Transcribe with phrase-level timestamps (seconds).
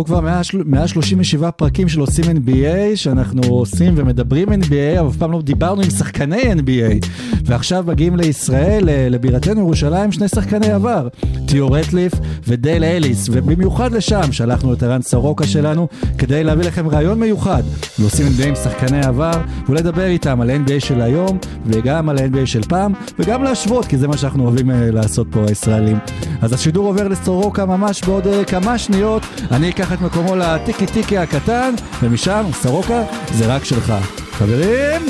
[0.00, 5.32] עברו כבר 100 137 פרקים של עושים NBA, שאנחנו עושים ומדברים NBA, אבל אף פעם
[5.32, 7.06] לא דיברנו עם שחקני NBA.
[7.44, 11.08] ועכשיו מגיעים לישראל, לבירתנו ירושלים, שני שחקני עבר,
[11.46, 12.12] תיאו רטליף
[12.48, 15.88] ודייל אליס, ובמיוחד לשם שלחנו את ערן סורוקה שלנו,
[16.18, 17.62] כדי להביא לכם רעיון מיוחד
[17.98, 19.32] לעושים NBA עם שחקני עבר,
[19.68, 24.08] ולדבר איתם על NBA של היום, וגם על ה-NBA של פעם, וגם להשוות, כי זה
[24.08, 25.98] מה שאנחנו אוהבים אה, לעשות פה הישראלים.
[26.42, 31.18] אז השידור עובר לסורוקה ממש בעוד אה, כמה שניות, אני אקח את מקומו לטיקי טיקי
[31.18, 33.92] הקטן, ומשם, סורוקה, זה רק שלך.
[34.32, 35.02] חברים,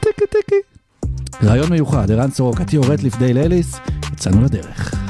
[0.00, 0.54] טיקי טיקי.
[1.44, 3.76] רעיון מיוחד, ערן סורוקה, תיאו רטליף, דייל אליס,
[4.12, 5.09] יצאנו לדרך.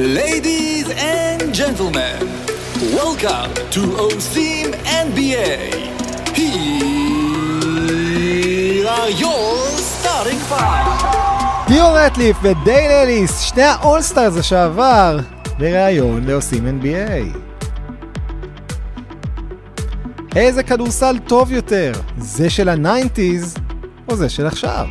[0.00, 2.16] Ladies and gentlemen,
[2.96, 4.72] welcome to OSIM
[5.06, 5.52] NBA.
[6.34, 6.48] Here
[8.88, 9.56] are your
[9.92, 11.66] starting five.
[11.66, 15.18] טיו רטליף ודייל אליס, שני האולסטארס לשעבר,
[15.58, 17.38] בריאיון לעושים NBA.
[20.36, 23.54] איזה כדורסל טוב יותר, זה של הניינטיז
[24.08, 24.86] או זה של עכשיו?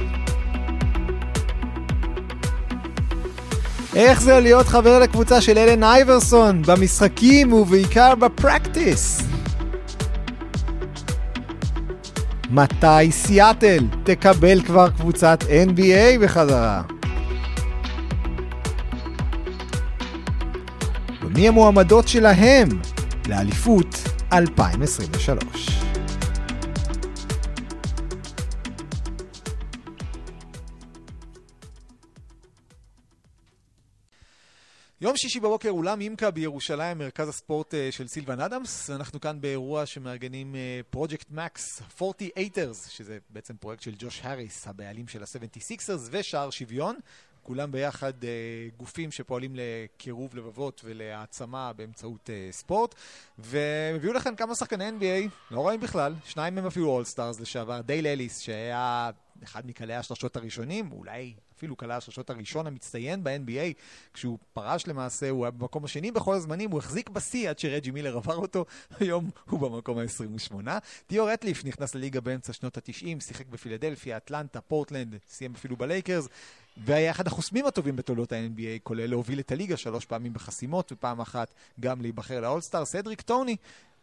[3.99, 9.21] איך זה להיות חבר לקבוצה של אלן אייברסון במשחקים ובעיקר בפרקטיס?
[12.49, 16.81] מתי סיאטל תקבל כבר קבוצת NBA בחזרה?
[21.21, 22.69] ומי המועמדות שלהם
[23.27, 25.78] לאליפות 2023?
[35.01, 38.89] יום שישי בבוקר אולם אימקה בירושלים, מרכז הספורט אה, של סילבן אדמס.
[38.89, 40.55] אנחנו כאן באירוע שמארגנים
[40.89, 46.95] פרויקט מקס 48ers, שזה בעצם פרויקט של ג'וש האריס, הבעלים של ה-76ers ושער שוויון.
[47.43, 48.29] כולם ביחד אה,
[48.77, 52.95] גופים שפועלים לקירוב לבבות ולהעצמה באמצעות אה, ספורט.
[53.37, 58.07] והם הביאו לכאן כמה שחקני NBA, לא רואים בכלל, שניים מהם אפילו אולסטארס לשעבר, דייל
[58.07, 59.09] אליס, שהיה
[59.43, 63.73] אחד מקלעי השלשות הראשונים, אולי אפילו קלע השלשות הראשון המצטיין ב-NBA,
[64.13, 68.17] כשהוא פרש למעשה, הוא היה במקום השני בכל הזמנים, הוא החזיק בשיא עד שרג'י מילר
[68.17, 68.65] עבר אותו,
[68.99, 70.69] היום הוא במקום ה-28.
[71.07, 76.27] טיו רטליף נכנס לליגה באמצע שנות ה-90, שיחק בפילדלפיה, אטלנטה, פורטלנד, סיים אפילו בלייקרס,
[76.77, 81.53] והיה אחד החוסמים הטובים בתולדות ה-NBA, כולל להוביל את הליגה שלוש פעמים בחסימות, ופעם אחת
[81.79, 82.85] גם להיבחר לאולסטאר.
[82.85, 83.55] סדריק טוני,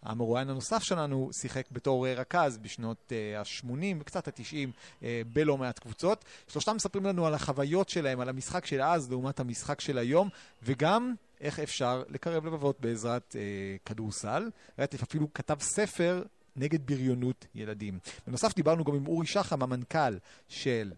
[0.06, 6.24] המרואיין הנוסף שלנו שיחק בתור אה, רכז בשנות ה-80 וקצת ה-90 בלא מעט קבוצות.
[6.48, 10.28] שלושתם מספרים לנו על החוויות שלהם, על המשחק של אז לעומת המשחק של היום,
[10.62, 14.50] וגם איך אפשר לקרב לבבות בעזרת אה, כדורסל.
[14.78, 16.22] רטף אפילו כתב ספר
[16.56, 17.98] נגד בריונות ילדים.
[18.26, 20.18] בנוסף דיברנו גם עם אורי שחם, המנכ"ל
[20.48, 20.92] של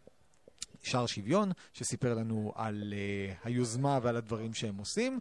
[0.82, 5.18] שער שוויון, שסיפר לנו על uh, היוזמה ועל הדברים שהם עושים.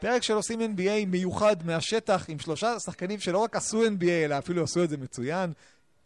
[0.00, 4.62] פרק של עושים NBA מיוחד מהשטח עם שלושה שחקנים שלא רק עשו NBA אלא אפילו
[4.62, 5.52] עשו את זה מצוין.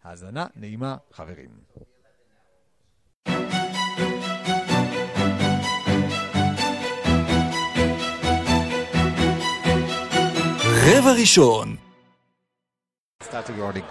[0.04, 1.48] האזנה נעימה, חברים.
[10.86, 11.76] רבע ראשון.
[13.22, 13.84] Start recording.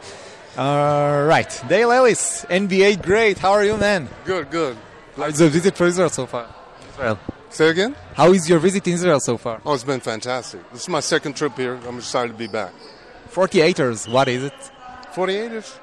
[0.57, 3.37] All right, Dale Ellis, NBA great.
[3.37, 4.09] How are you, man?
[4.25, 4.75] Good, good.
[5.15, 6.45] How's the visit for Israel so far?
[6.91, 7.17] Israel.
[7.51, 7.95] Say again?
[8.13, 9.61] How is your visit in Israel so far?
[9.65, 10.61] Oh, it's been fantastic.
[10.71, 11.77] This is my second trip here.
[11.85, 12.73] I'm excited to be back.
[13.29, 14.71] 48ers, what is it?
[15.13, 15.77] 48ers?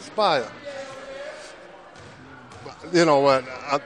[0.00, 0.50] Spire.
[2.90, 3.44] You know what?
[3.48, 3.80] I,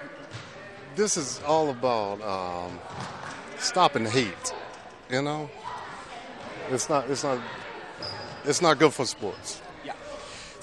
[0.94, 2.78] this is all about um,
[3.58, 4.54] stopping hate.
[5.10, 5.50] You know,
[6.70, 7.10] it's not.
[7.10, 7.40] It's not.
[8.44, 9.60] It's not good for sports.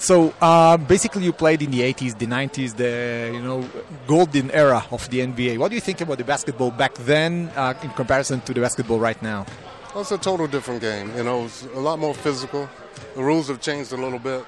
[0.04, 3.66] So uh, basically, you played in the 80s, the 90s, the you know
[4.06, 5.56] golden era of the NBA.
[5.56, 8.98] What do you think about the basketball back then uh, in comparison to the basketball
[8.98, 9.46] right now?
[9.94, 11.10] Well, it's a total different game.
[11.16, 12.68] You know, it's a lot more physical.
[13.14, 14.44] The rules have changed a little bit.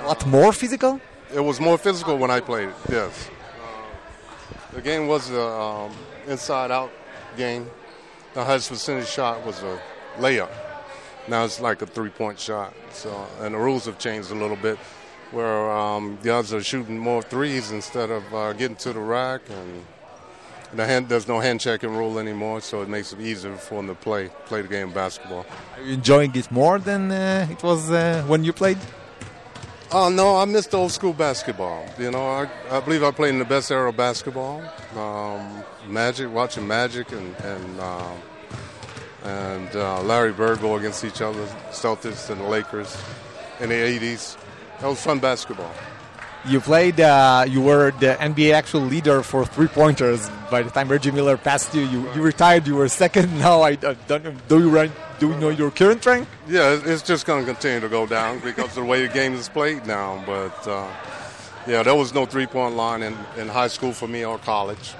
[0.00, 0.98] A lot more physical.
[1.34, 2.70] It was more physical when I played.
[2.88, 3.28] Yes.
[3.28, 5.92] Uh, the game was a um,
[6.26, 6.90] inside-out
[7.36, 7.68] game.
[8.32, 9.78] The highest percentage shot was a
[10.16, 10.69] layup.
[11.30, 12.74] Now it's like a three-point shot.
[12.92, 13.10] So,
[13.40, 14.78] and the rules have changed a little bit.
[15.32, 19.84] where um, guys are shooting more threes instead of uh, getting to the rack, and
[20.74, 23.88] the hand, there's no hand checking rule anymore, so it makes it easier for them
[23.88, 25.46] to play play the game of basketball.
[25.76, 28.78] Are you enjoying it more than uh, it was uh, when you played?
[29.92, 31.84] Oh no, I missed old school basketball.
[31.98, 34.62] You know, I, I believe I played in the best era of basketball.
[34.96, 38.16] Um, Magic, watching Magic and and um,
[39.24, 42.96] and uh, Larry Bird go against each other, Celtics and the Lakers
[43.60, 44.36] in the '80s.
[44.80, 45.72] That was fun basketball.
[46.46, 46.98] You played.
[46.98, 50.30] Uh, you were the NBA actual leader for three pointers.
[50.50, 52.66] By the time Reggie Miller passed you, you, you retired.
[52.66, 53.38] You were second.
[53.38, 54.48] Now I uh, don't.
[54.48, 56.26] Do you run, do you know your current rank?
[56.48, 59.34] Yeah, it's just going to continue to go down because of the way the game
[59.34, 60.22] is played now.
[60.24, 60.88] But uh,
[61.66, 64.94] yeah, there was no three-point line in, in high school for me or college.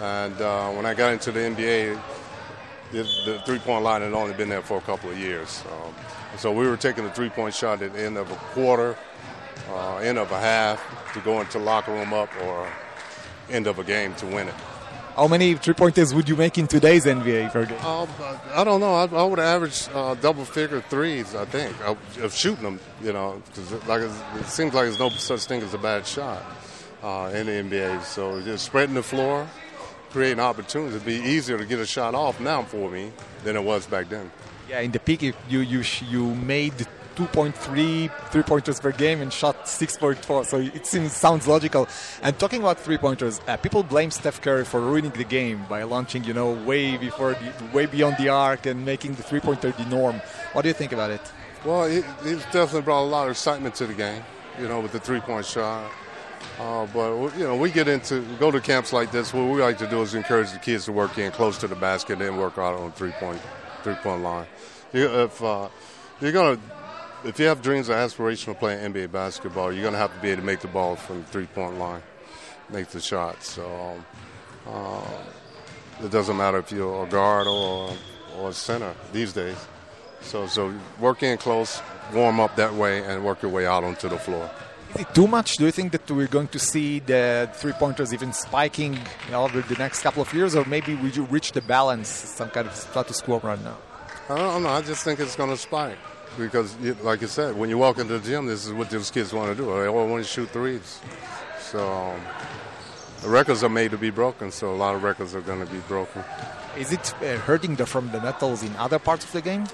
[0.00, 1.98] And uh, when I got into the NBA,
[2.92, 5.62] the, the three-point line had only been there for a couple of years.
[5.70, 5.94] Um,
[6.38, 8.96] so we were taking the three-point shot at the end of a quarter,
[9.70, 10.80] uh, end of a half
[11.14, 12.68] to go into locker room up, or
[13.50, 14.54] end of a game to win it.
[15.16, 17.78] How many three pointers would you make in today's NBA per game?
[17.80, 18.06] Uh,
[18.52, 18.94] I don't know.
[18.94, 21.34] I, I would average uh, double-figure threes.
[21.34, 22.80] I think of, of shooting them.
[23.02, 26.06] You know, 'cause it, like it seems like there's no such thing as a bad
[26.06, 26.44] shot
[27.02, 28.02] uh, in the NBA.
[28.04, 29.48] So just spreading the floor,
[30.10, 30.96] creating opportunities.
[30.96, 33.12] It'd be easier to get a shot off now for me
[33.44, 34.30] than it was back then.
[34.68, 36.74] Yeah, in the peak, you you you, made
[37.16, 40.44] 2.3 three pointers per game and shot 6.4.
[40.44, 41.88] So it seems sounds logical.
[42.22, 45.84] And talking about three pointers, uh, people blame Steph Curry for ruining the game by
[45.84, 49.70] launching, you know, way before the, way beyond the arc and making the three pointer
[49.70, 50.20] the norm.
[50.52, 51.22] What do you think about it?
[51.64, 54.22] Well, he, he's definitely brought a lot of excitement to the game,
[54.60, 55.90] you know, with the three-point shot.
[56.58, 59.32] Uh, but you know, we get into go to camps like this.
[59.32, 61.74] What we like to do is encourage the kids to work in close to the
[61.74, 63.40] basket and work out on three-point
[63.82, 64.46] three-point line.
[64.92, 65.68] You, if uh,
[66.20, 66.58] you're gonna,
[67.24, 70.30] if you have dreams or aspirations of playing NBA basketball, you're gonna have to be
[70.30, 72.02] able to make the ball from the three-point line,
[72.70, 73.42] make the shot.
[73.42, 73.66] So
[74.66, 77.92] um, uh, it doesn't matter if you're a guard or
[78.38, 79.56] or a center these days.
[80.22, 81.80] So, so work in close,
[82.12, 84.50] warm up that way, and work your way out onto the floor.
[84.98, 85.56] It too much?
[85.56, 88.98] Do you think that we're going to see the three pointers even spiking
[89.32, 92.66] over the next couple of years, or maybe we you reach the balance, some kind
[92.66, 93.76] of status quo right now?
[94.30, 94.70] I don't know.
[94.70, 95.98] I just think it's going to spike
[96.38, 99.10] because, you, like you said, when you walk into the gym, this is what those
[99.10, 99.66] kids want to do.
[99.66, 101.00] They all want to shoot threes.
[101.60, 102.18] So
[103.22, 104.50] the records are made to be broken.
[104.50, 106.24] So a lot of records are going to be broken.
[106.76, 109.66] Is it uh, hurting the from the metals in other parts of the game?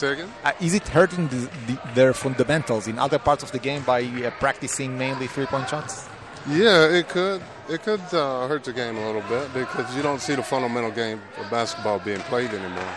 [0.00, 0.32] Say again?
[0.44, 4.00] Uh, is it hurting the, the, their fundamentals in other parts of the game by
[4.00, 6.08] uh, practicing mainly three-point shots?
[6.48, 7.42] Yeah, it could.
[7.68, 10.90] It could uh, hurt the game a little bit because you don't see the fundamental
[10.90, 12.94] game of basketball being played anymore.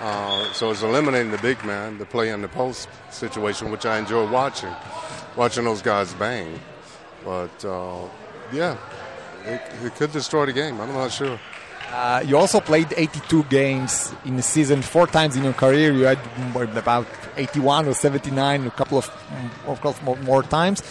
[0.00, 3.96] Uh, so it's eliminating the big man the play in the post situation, which I
[3.96, 4.74] enjoy watching,
[5.36, 6.60] watching those guys bang.
[7.24, 8.06] But uh,
[8.52, 8.76] yeah,
[9.46, 10.78] it, it could destroy the game.
[10.78, 11.40] I'm not sure.
[11.94, 15.92] Uh, you also played 82 games in the season, four times in your career.
[15.92, 16.18] You had
[16.76, 17.06] about
[17.36, 20.82] 81 or 79, a couple of, mm, of course, more, more times.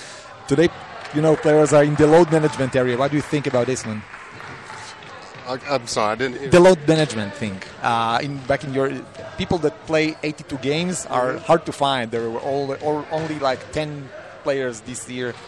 [0.48, 0.70] Today,
[1.14, 2.96] you know, players are in the load management area.
[2.96, 4.02] What do you think about this one?
[5.46, 6.50] I, I'm sorry, I didn't hear.
[6.50, 7.62] The load management thing.
[7.82, 8.90] Uh, in back in your
[9.38, 12.12] people that play 82 games are hard to find.
[12.12, 14.08] There were all, all only like 10
[14.44, 15.34] players this year.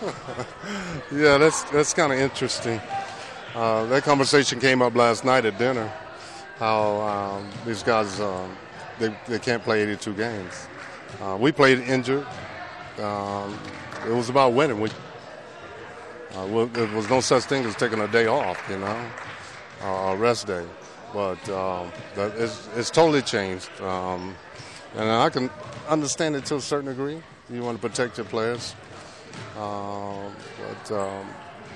[1.13, 2.81] Yeah, that's that's kind of interesting.
[3.55, 5.89] Uh, that conversation came up last night at dinner.
[6.57, 8.53] How um, these guys um,
[8.99, 10.67] they they can't play 82 games.
[11.21, 12.27] Uh, we played injured.
[12.99, 13.57] Um,
[14.05, 14.81] it was about winning.
[14.81, 14.89] We
[16.33, 19.09] uh, there was no such thing as taking a day off, you know,
[19.83, 20.65] a rest day.
[21.13, 24.35] But um, it's, it's totally changed, um,
[24.97, 25.49] and I can
[25.87, 27.21] understand it to a certain degree.
[27.49, 28.75] You want to protect your players.
[29.55, 30.91] But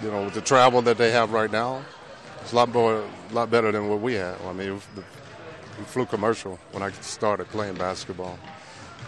[0.03, 1.84] you know, with the travel that they have right now,
[2.41, 4.36] it's a lot more, a lot better than what we had.
[4.46, 4.82] I mean,
[5.77, 8.39] we flew commercial when I started playing basketball,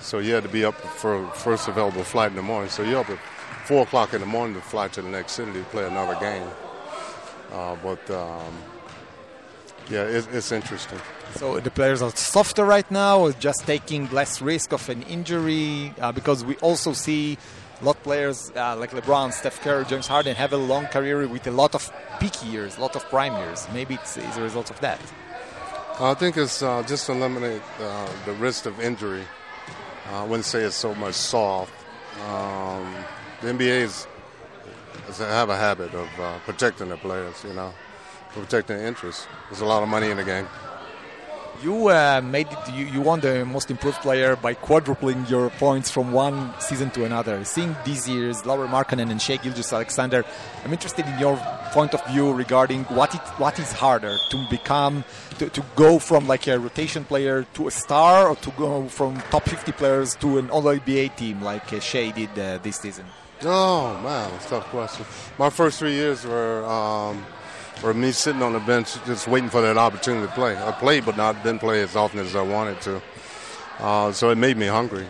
[0.02, 2.70] so you had to be up for first available flight in the morning.
[2.70, 3.20] So you're up at
[3.66, 6.48] four o'clock in the morning to fly to the next city to play another game.
[7.52, 8.54] Uh, but um,
[9.90, 11.00] yeah, it, it's interesting.
[11.36, 15.94] So the players are softer right now, or just taking less risk of an injury?
[16.00, 17.38] Uh, because we also see
[17.82, 21.28] a lot of players uh, like LeBron, Steph Curry, James Harden have a long career
[21.28, 23.68] with a lot of peak years, a lot of prime years.
[23.74, 25.00] Maybe it's, it's a result of that.
[26.00, 29.24] I think it's uh, just to eliminate uh, the risk of injury.
[30.12, 31.74] I wouldn't say it's so much soft.
[32.28, 32.94] Um,
[33.42, 34.08] the NBA is,
[35.10, 37.74] is have a habit of uh, protecting their players, you know,
[38.30, 39.28] protecting their interests.
[39.50, 40.48] There's a lot of money in the game.
[41.64, 42.74] You uh, made it.
[42.74, 47.06] You, you won the most improved player by quadrupling your points from one season to
[47.06, 47.46] another.
[47.46, 50.26] Seeing these years, Lauri Markkanen and Shai Gilgeous-Alexander,
[50.66, 51.38] I'm interested in your
[51.72, 55.04] point of view regarding what it what is harder to become
[55.38, 59.22] to, to go from like a rotation player to a star, or to go from
[59.30, 63.06] top 50 players to an All NBA team like uh, Shai did uh, this season.
[63.44, 65.06] Oh man, a tough question.
[65.38, 67.24] My first three years were um,
[67.82, 70.56] were me sitting on the bench, just waiting for that opportunity to play.
[70.56, 73.02] I played, but not didn't play as often as I wanted to.
[73.80, 75.08] Uh, so it made me hungry,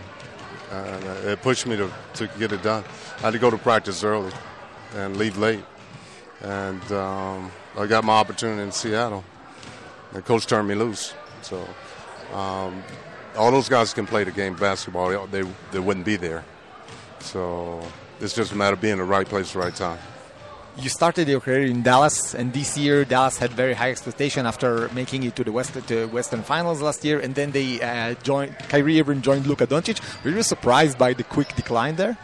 [0.72, 2.84] and uh, it pushed me to, to get it done.
[3.18, 4.32] I had to go to practice early
[4.96, 5.64] and leave late,
[6.42, 9.24] and um, I got my opportunity in Seattle.
[10.14, 11.58] The coach turned me loose, so
[12.34, 12.84] um,
[13.36, 15.28] all those guys can play the game basketball.
[15.28, 16.44] They they wouldn't be there.
[17.20, 17.82] So
[18.20, 20.00] it's just a matter of being in the right place, at the right time.
[20.78, 24.90] You started your career in Dallas, and this year Dallas had very high expectation after
[24.90, 28.58] making it to the West to Western Finals last year, and then they uh, joined.
[28.70, 30.00] Kyrie Irving joined Luka Doncic.
[30.24, 32.18] Were you surprised by the quick decline there?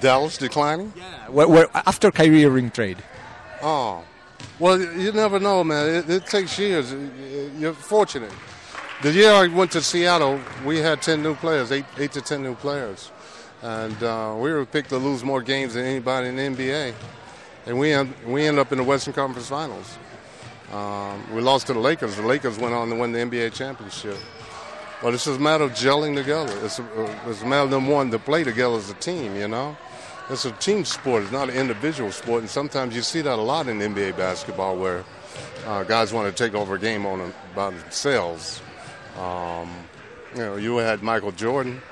[0.00, 0.92] Dallas declining?
[0.96, 1.28] Yeah.
[1.28, 2.98] Where, where, after Kyrie Irving trade.
[3.62, 4.04] Oh,
[4.58, 5.94] well, you never know, man.
[5.94, 6.92] It, it takes years.
[7.58, 8.32] You're fortunate.
[9.02, 12.42] The year I went to Seattle, we had 10 new players, eight, eight to 10
[12.42, 13.11] new players.
[13.62, 16.94] And uh, we were picked to lose more games than anybody in the NBA.
[17.66, 19.98] And we, end, we ended up in the Western Conference Finals.
[20.72, 22.16] Um, we lost to the Lakers.
[22.16, 24.16] The Lakers went on to win the NBA championship.
[25.00, 26.52] But it's just a matter of gelling together.
[26.64, 29.48] It's a, it's a matter of them wanting to play together as a team, you
[29.48, 29.76] know?
[30.30, 31.24] It's a team sport.
[31.24, 32.40] It's not an individual sport.
[32.40, 35.04] And sometimes you see that a lot in NBA basketball where
[35.66, 38.60] uh, guys want to take over a game on them, by themselves.
[39.18, 39.68] Um,
[40.34, 41.82] you know, you had Michael Jordan.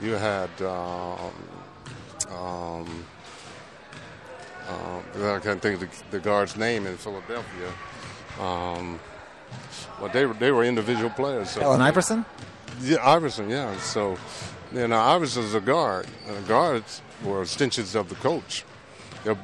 [0.00, 1.32] You had um,
[2.30, 3.04] um,
[4.68, 7.72] uh, I can't think of the, the guard's name in Philadelphia.
[8.40, 9.00] Um,
[10.00, 11.50] but they were they were individual players.
[11.50, 11.62] So.
[11.62, 12.24] Allen Iverson.
[12.80, 13.50] Yeah, Iverson.
[13.50, 13.76] Yeah.
[13.78, 14.16] So,
[14.72, 16.06] you know, Iverson's a guard.
[16.26, 18.64] And the guards were extensions of the coach.
[19.24, 19.36] They're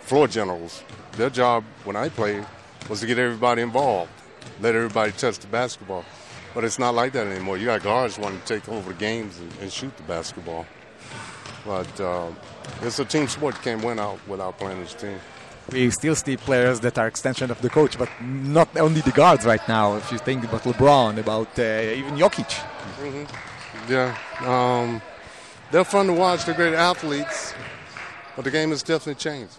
[0.00, 0.82] floor generals.
[1.12, 2.46] Their job when I played
[2.88, 4.10] was to get everybody involved,
[4.60, 6.04] let everybody touch the basketball.
[6.56, 7.58] But it's not like that anymore.
[7.58, 10.64] You got guards wanting to take over the games and, and shoot the basketball.
[11.66, 12.30] But uh,
[12.80, 13.56] it's a team sport.
[13.56, 15.18] You can't win out without playing as a team.
[15.70, 19.44] We still see players that are extension of the coach, but not only the guards
[19.44, 19.96] right now.
[19.96, 22.48] If you think about LeBron, about uh, even Jokic.
[23.02, 23.92] Mm-hmm.
[23.92, 25.02] Yeah, um,
[25.70, 26.46] they're fun to watch.
[26.46, 27.52] They're great athletes,
[28.34, 29.52] but the game has definitely changed.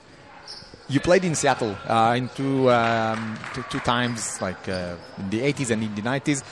[0.90, 5.42] You played in Seattle uh, in two, um, two, two times, like uh, in the
[5.42, 6.44] 80s and in the 90s,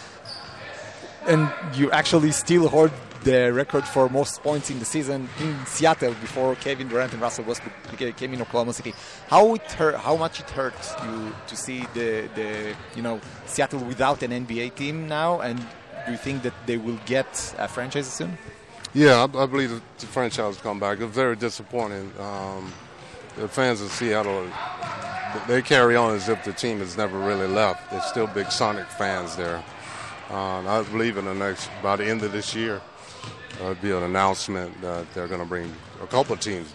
[1.27, 2.91] and you actually still hold
[3.23, 7.43] the record for most points in the season in Seattle before Kevin Durant and Russell
[7.45, 7.73] Westbrook
[8.15, 8.93] came in Oklahoma City.
[9.27, 9.95] How it hurt?
[9.95, 14.75] How much it hurts you to see the, the you know Seattle without an NBA
[14.75, 15.41] team now?
[15.41, 15.57] And
[16.05, 18.37] do you think that they will get a franchise soon?
[18.93, 20.99] Yeah, I, I believe the franchise will come back.
[20.99, 22.13] It's very disappointing.
[22.19, 22.71] Um,
[23.35, 24.47] the fans of Seattle,
[25.47, 27.91] they carry on as if the team has never really left.
[27.91, 29.63] They're still big Sonic fans there.
[30.29, 32.81] Um, I believe in the next, by the end of this year,
[33.57, 36.73] there'll be an announcement that they're going to bring a couple of teams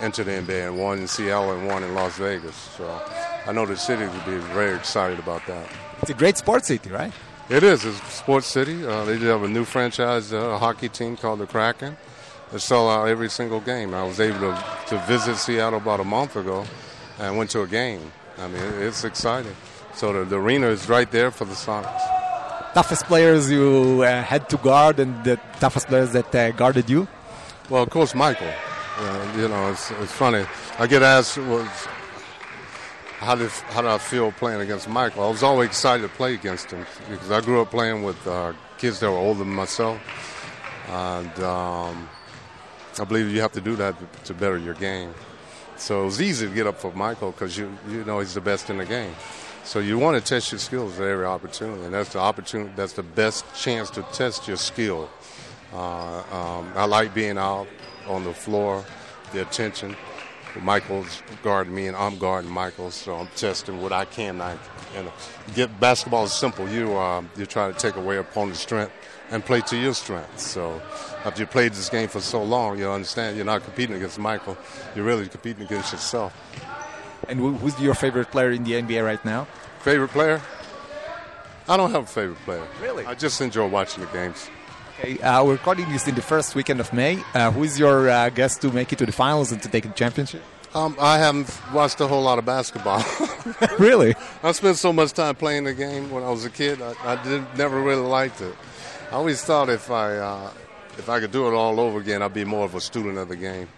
[0.00, 2.54] into the NBA, and one in Seattle and one in Las Vegas.
[2.54, 3.02] So
[3.46, 5.68] I know the city will be very excited about that.
[6.02, 7.12] It's a great sports city, right?
[7.48, 7.84] It is.
[7.84, 8.86] It's a sports city.
[8.86, 11.96] Uh, they do have a new franchise uh, hockey team called the Kraken.
[12.52, 13.94] They sell out every single game.
[13.94, 16.64] I was able to, to visit Seattle about a month ago
[17.18, 18.12] and went to a game.
[18.38, 19.54] I mean, it's exciting.
[19.94, 22.19] So the, the arena is right there for the Sonics.
[22.74, 27.08] Toughest players you uh, had to guard and the toughest players that uh, guarded you?
[27.68, 28.52] Well, of course, Michael.
[28.98, 30.44] Uh, you know, it's, it's funny.
[30.78, 31.66] I get asked, was,
[33.18, 35.24] how did how did I feel playing against Michael?
[35.24, 38.54] I was always excited to play against him because I grew up playing with uh,
[38.78, 40.00] kids that were older than myself,
[40.88, 42.08] and um,
[42.98, 45.12] I believe you have to do that to better your game.
[45.76, 48.40] So it was easy to get up for Michael because you you know he's the
[48.40, 49.14] best in the game.
[49.64, 52.72] So you want to test your skills at every opportunity, and that's the opportunity.
[52.74, 55.08] That's the best chance to test your skill.
[55.72, 57.68] Uh, um, I like being out
[58.06, 58.84] on the floor,
[59.32, 59.96] the attention.
[60.60, 64.40] Michael's guarding me, and I'm guarding Michael, so I'm testing what I can.
[64.40, 64.54] I,
[64.94, 65.12] know,
[65.54, 66.68] get basketball is simple.
[66.68, 68.92] You uh, you try to take away opponent's strength
[69.30, 70.42] and play to your strengths.
[70.44, 70.82] So
[71.24, 74.56] after you played this game for so long, you understand you're not competing against Michael.
[74.96, 76.34] You're really competing against yourself.
[77.28, 79.46] And who's your favorite player in the NBA right now?
[79.80, 80.40] Favorite player?
[81.68, 82.66] I don't have a favorite player.
[82.82, 83.06] Really?
[83.06, 84.50] I just enjoy watching the games.
[84.98, 87.22] Okay, uh, we're recording this in the first weekend of May.
[87.32, 89.84] Uh, who is your uh, guest to make it to the finals and to take
[89.84, 90.42] the championship?
[90.74, 93.02] Um, I haven't watched a whole lot of basketball.
[93.78, 94.14] really?
[94.42, 96.82] I spent so much time playing the game when I was a kid.
[96.82, 98.54] I, I did, never really liked it.
[99.10, 100.50] I always thought if I uh,
[100.98, 103.28] if I could do it all over again, I'd be more of a student of
[103.28, 103.68] the game.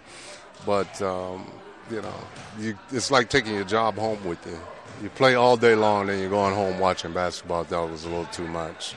[0.67, 1.51] But um,
[1.93, 2.15] you know,
[2.59, 4.59] you, it's like taking your job home with you.
[5.03, 7.65] You play all day long, then you're going home watching basketball.
[7.65, 8.95] That was a little too much.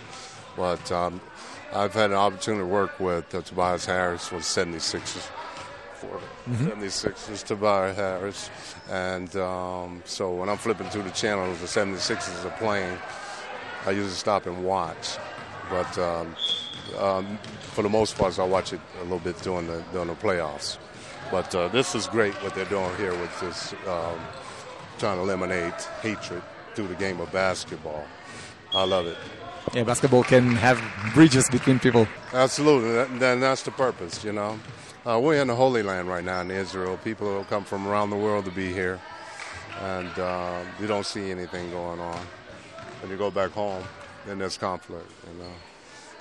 [0.56, 1.20] But um,
[1.74, 5.30] I've had an opportunity to work with uh, Tobias Harris the 76ers.
[5.96, 8.50] For 76ers, Tobias Harris.
[8.90, 12.98] And um, so when I'm flipping through the channels, the 76ers are playing,
[13.86, 15.18] I usually stop and watch.
[15.70, 16.36] But um,
[17.00, 17.40] um,
[17.74, 20.78] for the most part, I watch it a little bit during the, during the playoffs.
[21.32, 24.20] But uh, this is great what they're doing here with this, um,
[25.00, 26.44] trying to eliminate hatred
[26.76, 28.06] through the game of basketball.
[28.74, 29.18] I love it.
[29.74, 30.82] Yeah, basketball can have
[31.14, 32.08] bridges between people.
[32.34, 34.60] Absolutely, that, that, that's the purpose, you know.
[35.06, 36.98] Uh, we're in the Holy Land right now in Israel.
[37.04, 39.00] People will come from around the world to be here,
[39.82, 42.20] and uh, you don't see anything going on.
[43.02, 43.84] When you go back home,
[44.26, 45.52] then there's conflict, you know.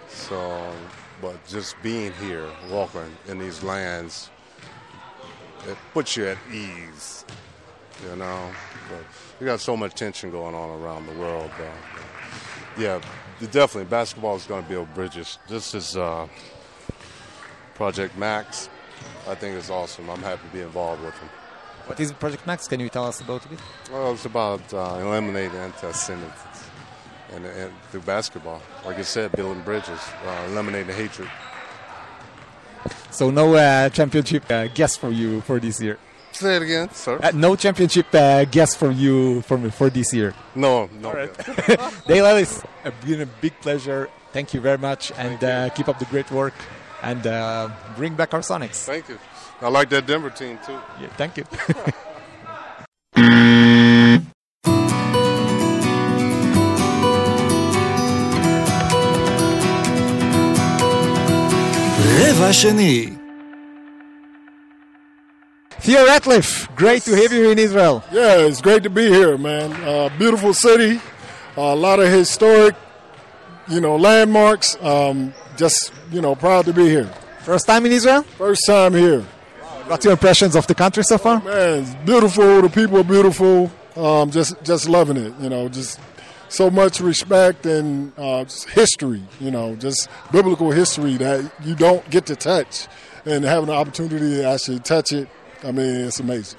[0.09, 0.73] So,
[1.21, 4.31] but just being here, walking in these lands,
[5.69, 7.25] it puts you at ease,
[8.09, 8.51] you know.
[8.89, 9.05] But
[9.41, 11.51] you got so much tension going on around the world.
[11.59, 11.65] Uh,
[12.79, 13.01] yeah,
[13.41, 15.39] definitely, basketball is going to build bridges.
[15.49, 16.27] This is uh,
[17.75, 18.69] Project Max.
[19.29, 20.09] I think it's awesome.
[20.11, 21.29] I'm happy to be involved with them.
[21.87, 22.67] What is Project Max?
[22.67, 23.59] Can you tell us about it?
[23.91, 26.33] Well, it's about uh, eliminating anti-Semitism
[27.35, 28.63] and, and through basketball.
[28.85, 31.29] Like I said, building bridges, uh, eliminating hatred.
[33.11, 35.99] So no uh, championship uh, guess for you for this year.
[36.33, 37.21] Say it again, sir.
[37.23, 40.35] Uh, no championship uh, guess for you for me, for this year.
[40.57, 41.13] no, no.
[42.09, 44.11] Dale Ellis, it's been a big pleasure.
[44.33, 46.55] Thank you very much, and uh, keep up the great work,
[47.03, 48.85] and uh, bring back our Sonics.
[48.85, 49.19] Thank you.
[49.61, 50.79] I like that Denver team too.
[51.01, 51.45] Yeah, thank you.
[62.44, 63.10] רבע שני.
[65.82, 68.04] Theo Ratliff, great to have you in Israel.
[68.12, 69.72] Yeah, it's great to be here, man.
[69.92, 71.00] Uh, beautiful city,
[71.56, 72.76] a lot of historic,
[73.70, 74.70] you know, landmarks.
[74.82, 77.10] Um, just you know, proud to be here.
[77.50, 78.24] First time in Israel?
[78.46, 79.22] First time here,
[79.88, 81.38] What's your impressions of the country so far?
[81.42, 81.80] man.
[81.84, 82.62] It's beautiful.
[82.66, 83.72] The people are beautiful.
[83.96, 85.34] Um, just just loving it.
[85.44, 85.92] You know, just
[86.55, 89.23] so much respect and uh, history.
[89.41, 92.87] You know, just biblical history that you don't get to touch,
[93.25, 95.29] and having the opportunity to actually touch it.
[95.63, 96.59] I mean, it's amazing.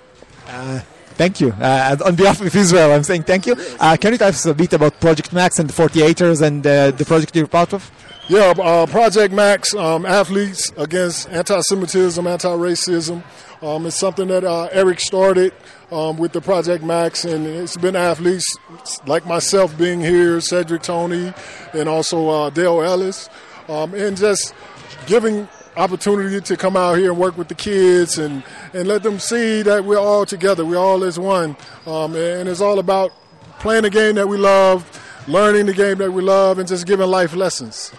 [1.15, 1.51] Thank you.
[1.53, 3.55] Uh, on behalf of Israel, I'm saying thank you.
[3.79, 6.91] Uh, can you tell us a bit about Project Max and the 48ers and uh,
[6.91, 7.89] the project you're part of?
[8.27, 13.23] Yeah, uh, Project Max, um, athletes against anti-Semitism, anti-racism.
[13.62, 15.54] Um, it's something that uh, Eric started
[15.91, 18.46] um, with the Project Max, and it's been athletes
[19.06, 21.34] like myself being here, Sedric Toney,
[21.74, 23.30] and also uh, Dale Ellis,
[23.70, 24.54] um, and just
[25.08, 29.20] giving opportunity to come out here and work with the kids and, and let them
[29.20, 33.12] see that we're all together, we're all as one, um, and it's all about
[33.60, 34.84] playing the game that we love,
[35.28, 37.91] learning the game that we love, and just giving life lessons.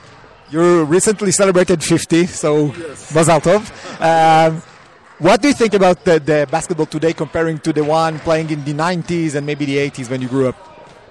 [0.50, 3.70] You recently celebrated 50, so Mazal Tov.
[4.00, 4.62] Um,
[5.18, 8.64] what do you think about the, the basketball today comparing to the one playing in
[8.64, 10.56] the 90s and maybe the 80s when you grew up?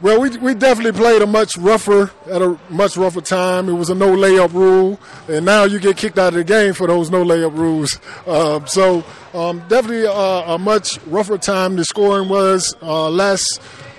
[0.02, 3.70] Well, we, we definitely played a much rougher at a much rougher time.
[3.70, 6.74] It was a no layup rule, and now you get kicked out of the game
[6.74, 8.00] for those no layup rules.
[8.28, 11.76] Um, so um, definitely uh, a much rougher time.
[11.76, 13.44] The scoring was uh, less.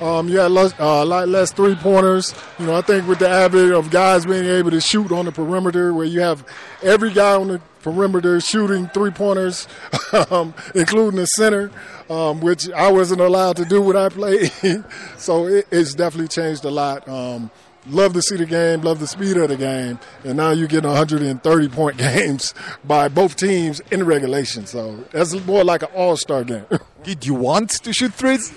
[0.01, 2.35] Um, you had less, uh, a lot less three pointers.
[2.59, 5.33] You know, I think with the average of guys being able to shoot on the
[5.33, 6.44] perimeter, where you have
[6.83, 9.68] every guy on the perimeter shooting three pointers,
[10.31, 11.70] um, including the center,
[12.11, 14.51] um, which I wasn't allowed to do when I played.
[15.16, 17.09] so it, it's definitely changed a lot.
[17.09, 17.51] Um,
[17.88, 20.88] love to see the game, love the speed of the game, and now you're getting
[20.88, 24.66] 130 point games by both teams in regulation.
[24.66, 26.66] So that's more like an all star game.
[27.03, 28.53] Did you want to shoot threes?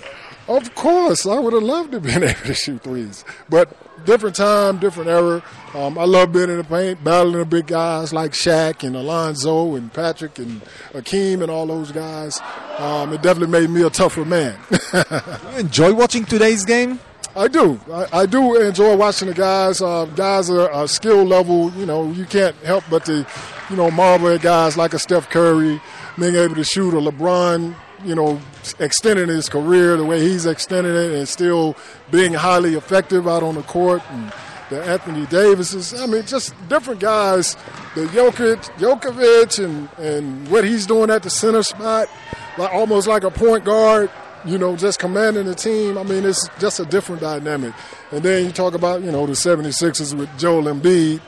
[0.48, 3.68] Of course, I would have loved to have been able to shoot threes, but
[4.04, 5.42] different time, different era.
[5.74, 9.76] Um, I love being in the paint, battling the big guys like Shaq and Alonzo
[9.76, 10.62] and Patrick and
[10.92, 12.40] Akeem and all those guys.
[12.78, 14.58] Um, it definitely made me a tougher man.
[14.92, 16.98] You enjoy watching today's game?
[17.36, 17.80] I do.
[17.92, 19.80] I, I do enjoy watching the guys.
[19.80, 21.70] Uh, guys are a skill level.
[21.72, 23.26] You know, you can't help but to,
[23.70, 25.80] you know, marvel at guys like a Steph Curry
[26.18, 27.74] being able to shoot a LeBron.
[28.04, 28.40] You know,
[28.78, 31.76] extending his career the way he's extending it and still
[32.10, 34.02] being highly effective out on the court.
[34.10, 34.32] And
[34.70, 36.00] the Anthony Davises.
[36.00, 37.56] I mean, just different guys.
[37.94, 42.08] The Jokic, Jokovic, and and what he's doing at the center spot.
[42.56, 44.10] like almost like a point guard.
[44.44, 45.98] You know, just commanding the team.
[45.98, 47.74] I mean, it's just a different dynamic.
[48.10, 51.20] And then you talk about you know the 76ers with Joel Embiid,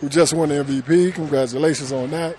[0.00, 1.14] who just won the MVP.
[1.14, 2.36] Congratulations on that.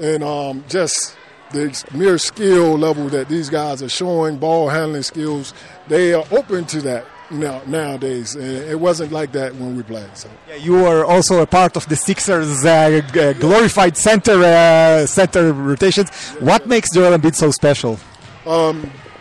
[0.00, 1.16] And um, just
[1.52, 5.54] the mere skill level that these guys are showing, ball handling skills,
[5.88, 8.34] they are open to that now nowadays.
[8.34, 10.16] And it wasn't like that when we played.
[10.16, 10.28] So.
[10.48, 15.52] Yeah, you were also a part of the Sixers' uh, g- glorified center uh, center
[15.52, 16.10] rotations.
[16.40, 17.98] What makes Joel Embiid so special?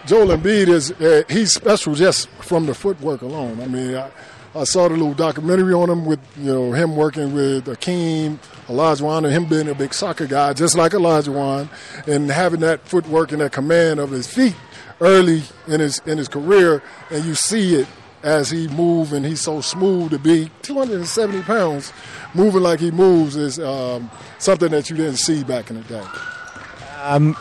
[0.08, 3.60] Joel Embiid is uh, he's special just from the footwork alone.
[3.60, 4.10] I mean, I,
[4.56, 9.26] I saw the little documentary on him with you know him working with Akeem, Olajuwon,
[9.26, 11.68] and him being a big soccer guy, just like Olajuwon,
[12.08, 14.56] and having that footwork and that command of his feet
[15.02, 17.88] early in his in his career, and you see it
[18.24, 21.92] as he moves, and he's so smooth to be 270 pounds,
[22.34, 26.06] moving like he moves is um, something that you didn't see back in the day.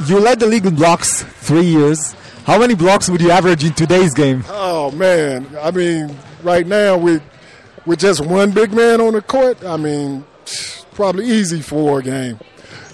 [0.09, 2.15] You led the league in blocks three years.
[2.47, 4.45] How many blocks would you average in today's game?
[4.47, 7.21] Oh man, I mean, right now with
[7.85, 10.25] with just one big man on the court, I mean,
[10.95, 12.39] probably easy for a game,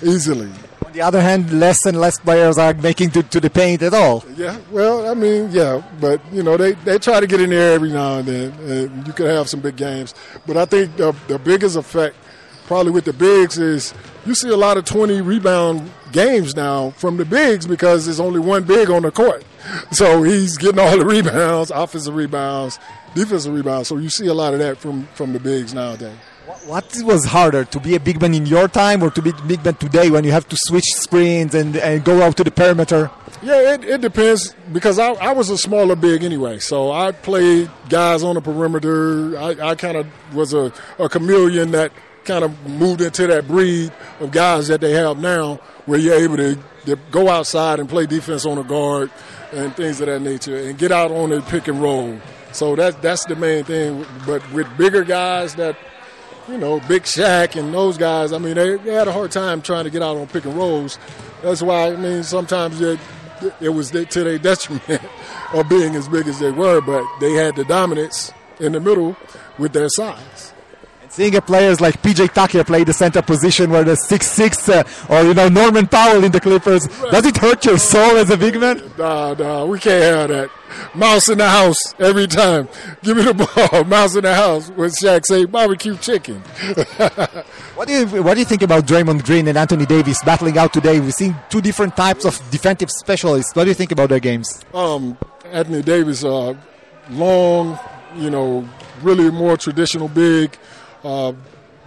[0.03, 0.51] easily.
[0.87, 3.93] On the other hand, less and less players are making to, to the paint at
[3.93, 4.25] all.
[4.37, 7.75] Yeah, well, I mean, yeah, but you know, they, they try to get in there
[7.75, 10.15] every now and then, and you could have some big games.
[10.47, 12.17] But I think the, the biggest effect,
[12.65, 13.93] probably with the bigs, is
[14.25, 18.41] you see a lot of 20 rebound games now from the bigs because there's only
[18.41, 19.45] one big on the court.
[19.93, 22.81] So he's getting all the rebounds, offensive rebounds,
[23.15, 23.89] defensive rebounds.
[23.89, 26.17] So you see a lot of that from, from the bigs nowadays.
[26.67, 29.43] What was harder, to be a big man in your time or to be a
[29.43, 32.51] big man today when you have to switch screens and, and go out to the
[32.51, 33.11] perimeter?
[33.43, 36.59] Yeah, it, it depends because I, I was a smaller big anyway.
[36.59, 39.39] So I played guys on the perimeter.
[39.39, 41.93] I, I kind of was a, a chameleon that
[42.25, 45.57] kind of moved into that breed of guys that they have now
[45.87, 49.11] where you're able to, to go outside and play defense on a guard
[49.53, 52.19] and things of that nature and get out on the pick and roll.
[52.53, 54.07] So that, that's the main thing.
[54.27, 55.77] But with bigger guys that
[56.49, 59.63] you know, Big Shaq and those guys, I mean, they, they had a hard time
[59.63, 60.99] trying to get out on pick and rolls.
[61.43, 62.99] That's why, I mean, sometimes it,
[63.61, 65.03] it was to their detriment
[65.55, 69.17] of being as big as they were, but they had the dominance in the middle
[69.59, 70.53] with their size.
[71.13, 74.83] Seeing a players like PJ Tucker play the center position where the six six uh,
[75.11, 78.37] or you know Norman Powell in the Clippers, does it hurt your soul as a
[78.39, 78.83] big man?
[78.97, 80.51] Nah, nah, we can't have that.
[80.95, 82.67] Mouse in the house every time.
[83.03, 83.85] Give me the ball.
[83.97, 84.71] Mouse in the house.
[84.71, 86.43] When Shaq say barbecue chicken.
[87.75, 90.73] What do you what do you think about Draymond Green and Anthony Davis battling out
[90.73, 91.01] today?
[91.01, 93.55] We've seen two different types of defensive specialists.
[93.55, 94.65] What do you think about their games?
[94.73, 95.19] um,
[95.51, 96.55] Anthony Davis, uh,
[97.11, 97.79] long,
[98.17, 98.67] you know,
[99.03, 100.57] really more traditional big,
[101.05, 101.33] uh,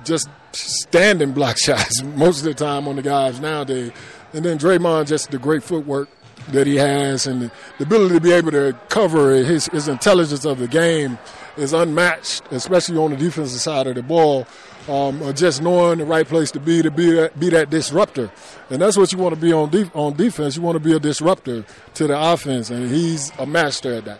[0.03, 3.91] just standing block shots most of the time on the guys nowadays.
[4.33, 6.09] And then Draymond, just the great footwork
[6.49, 10.59] that he has and the, ability to be able to cover his, his intelligence of
[10.59, 11.17] the game
[11.57, 14.45] is unmatched, especially on the defensive side of the ball.
[14.87, 18.29] Um, or just knowing the right place to be to be that, be that disruptor,
[18.69, 20.55] and that's what you want to be on def- on defense.
[20.55, 24.19] You want to be a disruptor to the offense, and he's a master at that.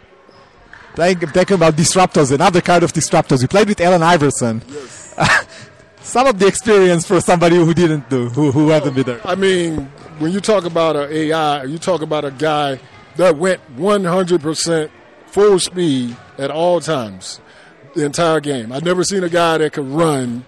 [0.95, 3.43] Playing talking about disruptors, another kind of disruptors.
[3.43, 4.63] You played with Allen Iverson.
[6.01, 9.21] Some of the experience for somebody who didn't do, who who hasn't been there.
[9.25, 9.85] I mean,
[10.19, 12.79] when you talk about an AI, you talk about a guy
[13.15, 14.89] that went 100%
[15.27, 17.41] full speed at all times,
[17.95, 18.71] the entire game.
[18.71, 20.45] I've never seen a guy that could run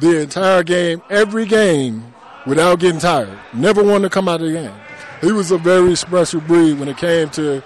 [0.00, 2.14] the entire game, every game,
[2.46, 3.38] without getting tired.
[3.52, 4.74] Never wanted to come out of the game.
[5.20, 7.62] He was a very special breed when it came to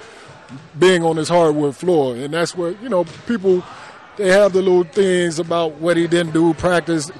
[0.78, 3.62] being on his hardwood floor, and that's where you know people
[4.16, 7.10] they have the little things about what he didn't do practice.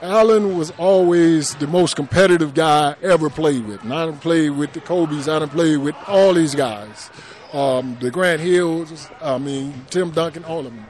[0.00, 3.82] Allen was always the most competitive guy I ever played with.
[3.82, 7.10] And I done played with the Kobe's, I done played with all these guys.
[7.52, 10.86] Um, the Grant Hills, I mean, Tim Duncan, all of them.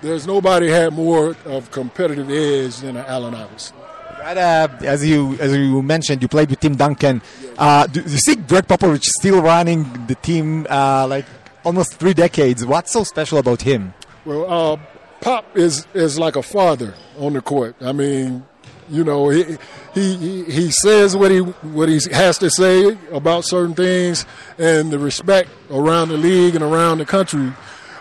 [0.00, 3.76] There's nobody had more of competitive edge than Allen Iverson.
[4.20, 7.22] Right, uh, as you as you mentioned, you played with Tim Duncan.
[7.58, 11.26] Uh, do you see Gregg Popovich still running the team uh, like
[11.64, 12.64] almost three decades?
[12.64, 13.94] What's so special about him?
[14.26, 14.76] Well, uh,
[15.20, 17.76] Pop is is like a father on the court.
[17.80, 18.44] I mean,
[18.90, 19.56] you know, he
[19.94, 24.26] he he, says what he what he has to say about certain things,
[24.58, 27.52] and the respect around the league and around the country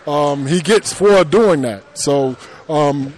[0.08, 1.98] um, he gets for doing that.
[1.98, 2.36] So.
[2.68, 3.14] Um,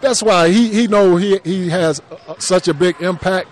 [0.00, 2.00] that's why he, he know he, he has
[2.38, 3.48] such a big impact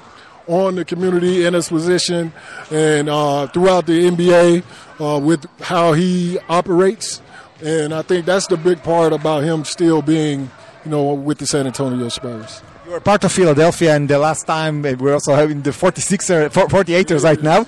[0.46, 2.32] on the community in his position
[2.70, 4.62] and uh, throughout the NBA
[5.00, 7.20] uh, with how he operates.
[7.62, 10.50] And I think that's the big part about him still being,
[10.84, 12.62] you know, with the San Antonio Spurs.
[12.84, 16.50] You were part of Philadelphia, and the last time uh, we're also having the 46er,
[16.50, 17.64] 48ers right now.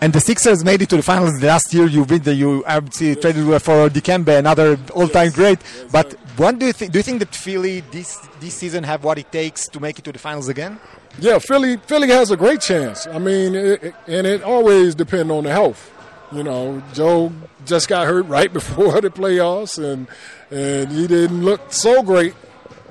[0.00, 1.86] And the Sixers made it to the finals last year.
[1.86, 2.34] You've been there.
[2.34, 5.58] You obviously traded for Dikembe, another all-time great.
[5.90, 6.92] But what do you think?
[6.92, 10.04] Do you think that Philly this this season have what it takes to make it
[10.04, 10.78] to the finals again?
[11.18, 13.08] Yeah, Philly Philly has a great chance.
[13.08, 15.90] I mean, it- and it always depends on the health.
[16.32, 17.32] You know, Joe
[17.64, 20.06] just got hurt right before the playoffs, and
[20.50, 22.34] and he didn't look so great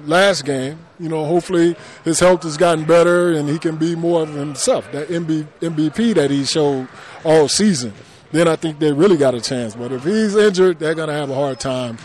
[0.06, 0.80] last game.
[1.00, 4.92] You know, hopefully his health has gotten better and he can be more of himself.
[4.92, 6.88] That MB, MVP that he showed
[7.24, 7.94] all season.
[8.32, 9.76] Then I think they really got a chance.
[9.76, 11.98] But if he's injured, they're going to have a hard time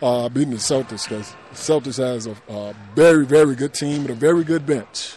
[0.00, 4.14] uh, beating the Celtics because Celtics has a, a very, very good team and a
[4.14, 5.16] very good bench.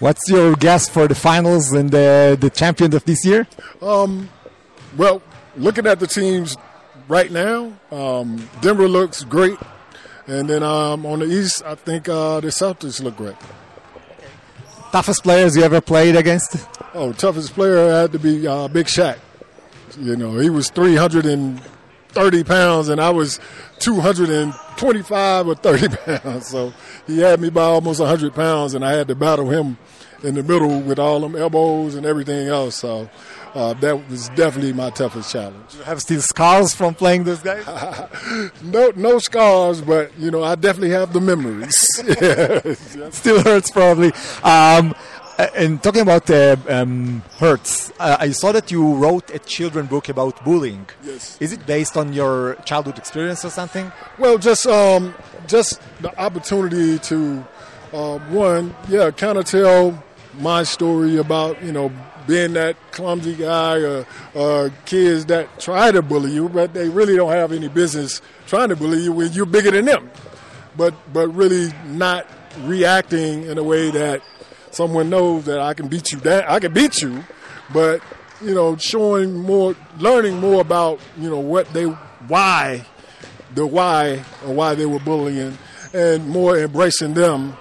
[0.00, 3.46] What's your guess for the finals and the the champion of this year?
[4.96, 5.22] Well,
[5.56, 6.56] looking at the teams
[7.08, 9.58] right now, um, Denver looks great.
[10.26, 13.36] And then um, on the East, I think uh, the Celtics look great.
[14.90, 16.56] Toughest players you ever played against?
[16.94, 19.18] Oh, toughest player had to be uh, Big Shaq.
[19.98, 20.70] You know, he was
[22.14, 23.40] 330 pounds, and I was
[23.80, 26.46] 225 or 30 pounds.
[26.46, 26.72] So
[27.06, 29.76] he had me by almost 100 pounds, and I had to battle him
[30.22, 32.76] in the middle with all them elbows and everything else.
[32.76, 33.10] So
[33.54, 35.74] uh, that was definitely my toughest challenge.
[35.76, 37.64] You have still scars from playing this guys?
[38.62, 41.88] No, no scars, but you know, I definitely have the memories.
[42.20, 43.10] yeah.
[43.10, 44.12] still hurts probably.
[44.42, 44.94] Um,
[45.38, 50.08] and talking about uh, um, hurts, uh, I saw that you wrote a children book
[50.08, 50.86] about bullying.
[51.02, 51.36] Yes.
[51.40, 53.90] Is it based on your childhood experience or something?
[54.18, 55.14] Well, just um,
[55.46, 57.44] just the opportunity to
[57.92, 60.02] uh, one, yeah, kind of tell
[60.38, 61.92] my story about you know
[62.26, 67.16] being that clumsy guy or uh, kids that try to bully you, but they really
[67.16, 70.10] don't have any business trying to bully you when you're bigger than them.
[70.76, 72.26] But but really not
[72.62, 74.22] reacting in a way that
[74.74, 76.44] someone knows that I can beat you down.
[76.46, 77.24] I can beat you,
[77.72, 78.02] but
[78.42, 82.84] you know, showing more, learning more about you know what they, why
[83.54, 85.56] the why or why they were bullying
[85.92, 87.56] and more embracing them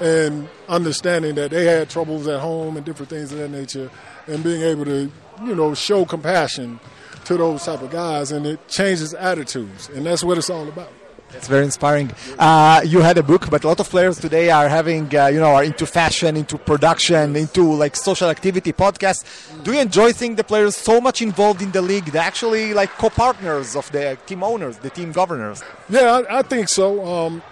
[0.00, 3.90] and understanding that they had troubles at home and different things of that nature
[4.26, 5.10] and being able to
[5.44, 6.80] you know show compassion
[7.24, 10.92] to those type of guys and it changes attitudes and that's what it's all about
[11.34, 12.10] It's very inspiring.
[12.38, 15.40] Uh, you had a book, but a lot of players today are having, uh, you
[15.40, 19.24] know, are into fashion, into production, into like social activity, podcasts.
[19.62, 22.06] Do you enjoy seeing the players so much involved in the league?
[22.06, 25.62] They're actually like co-partners of the team owners, the team governors.
[25.88, 27.04] Yeah, I, I think so.
[27.06, 27.42] Um,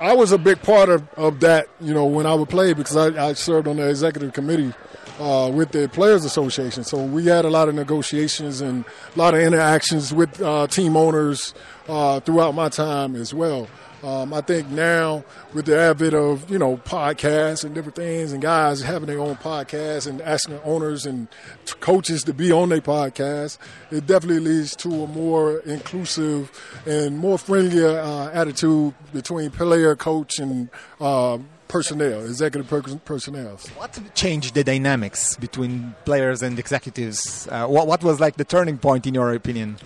[0.00, 2.96] I was a big part of, of that, you know, when I would play because
[2.96, 4.74] I, I served on the executive committee
[5.18, 6.84] uh, with the Players Association.
[6.84, 10.96] So we had a lot of negotiations and a lot of interactions with uh, team
[10.96, 11.54] owners
[11.88, 13.68] uh, throughout my time as well.
[14.02, 15.24] Um, I think now
[15.54, 19.36] with the advent of you know podcasts and different things, and guys having their own
[19.36, 21.28] podcasts and asking owners and
[21.64, 23.58] t- coaches to be on their podcast,
[23.90, 26.52] it definitely leads to a more inclusive
[26.86, 30.68] and more friendlier uh, attitude between player, coach, and
[31.00, 33.58] uh, personnel, executive per- personnel.
[33.76, 37.48] What changed the dynamics between players and executives?
[37.50, 39.76] Uh, what, what was like the turning point in your opinion?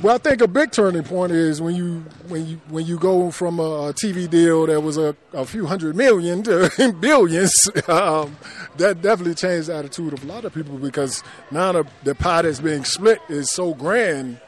[0.00, 3.30] Well, I think a big turning point is when you when you when you go
[3.30, 7.70] from a TV deal that was a, a few hundred million to billions.
[7.88, 8.36] Um,
[8.78, 11.22] that definitely changed the attitude of a lot of people because
[11.52, 14.40] now the, the pie that's being split is so grand,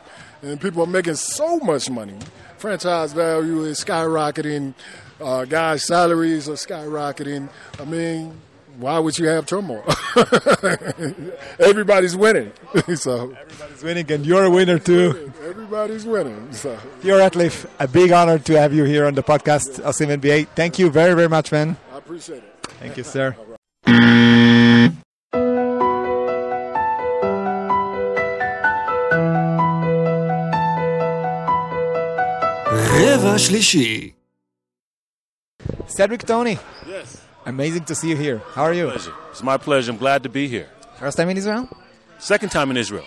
[0.45, 2.15] and people are making so much money.
[2.59, 4.75] Franchise value is skyrocketing.
[5.21, 7.49] Uh, guys' salaries are skyrocketing.
[7.81, 8.35] I mean,
[8.79, 9.85] why would you have turmoil?
[11.59, 12.53] Everybody's winning,
[12.97, 15.33] so Everybody's winning, and you're a winner too.
[15.47, 16.53] everybody's winning.
[16.53, 16.77] So.
[17.01, 20.49] Theo Ratliff, a big honor to have you here on the podcast, Osim NBA.
[20.55, 21.77] Thank you very, very much, man.
[21.93, 22.67] I appreciate it.
[22.81, 23.37] Thank you, sir.
[33.15, 34.11] רבע שלישי.
[35.97, 36.59] Sedric Toney.
[36.95, 37.09] Yes.
[37.47, 38.39] Amazing to see you here.
[38.55, 38.87] How are you?
[38.91, 39.15] Pleasure.
[39.31, 39.91] It's my pleasure.
[39.93, 40.69] I'm glad to be here.
[41.03, 41.65] First time in Israel?
[42.19, 43.07] Second time in Israel.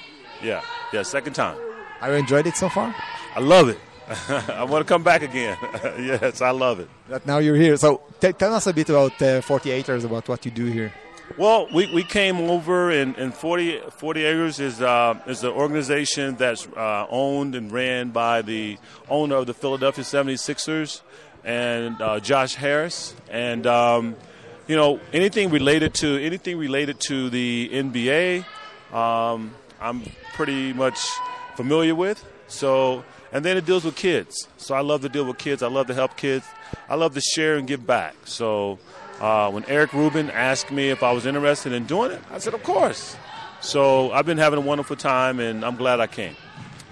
[0.49, 0.61] Yeah.
[0.93, 1.57] Yeah, second time.
[1.99, 2.89] Have you enjoyed it so far?
[3.35, 3.79] I love it.
[4.61, 5.57] I want to come back again.
[6.11, 6.89] yes, I love it.
[7.13, 7.75] But now you're here.
[7.85, 7.89] So
[8.21, 10.91] t- tell us a bit about uh, 48ers, about what you do here.
[11.35, 16.65] Well, we, we came over, and, and 40, 48ers is, uh, is an organization that's
[16.67, 18.77] uh, owned and ran by the
[19.09, 21.01] owner of the Philadelphia 76ers
[21.43, 23.13] and uh, Josh Harris.
[23.29, 24.15] And, um,
[24.67, 28.45] you know, anything related to anything related to the NBA,
[28.95, 30.97] um, I'm pretty much
[31.55, 32.23] familiar with.
[32.47, 34.47] So, and then it deals with kids.
[34.57, 35.61] So I love to deal with kids.
[35.61, 36.45] I love to help kids.
[36.89, 38.15] I love to share and give back.
[38.25, 38.79] So
[39.19, 42.53] uh, when Eric Rubin asked me if I was interested in doing it, I said,
[42.53, 43.15] of course.
[43.61, 46.35] So I've been having a wonderful time, and I'm glad I came.